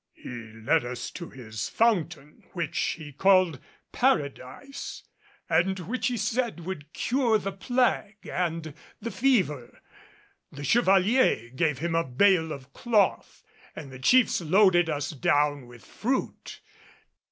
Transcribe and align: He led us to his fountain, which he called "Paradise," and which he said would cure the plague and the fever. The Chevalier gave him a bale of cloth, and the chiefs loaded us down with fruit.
He 0.15 0.29
led 0.53 0.83
us 0.83 1.11
to 1.11 1.29
his 1.29 1.69
fountain, 1.69 2.43
which 2.53 2.79
he 2.97 3.11
called 3.13 3.59
"Paradise," 3.91 5.03
and 5.47 5.77
which 5.81 6.07
he 6.07 6.17
said 6.17 6.61
would 6.61 6.91
cure 6.91 7.37
the 7.37 7.51
plague 7.51 8.25
and 8.27 8.73
the 8.99 9.11
fever. 9.11 9.79
The 10.51 10.63
Chevalier 10.63 11.51
gave 11.51 11.77
him 11.77 11.93
a 11.93 12.03
bale 12.03 12.51
of 12.51 12.73
cloth, 12.73 13.43
and 13.75 13.91
the 13.91 13.99
chiefs 13.99 14.41
loaded 14.41 14.89
us 14.89 15.11
down 15.11 15.67
with 15.67 15.85
fruit. 15.85 16.61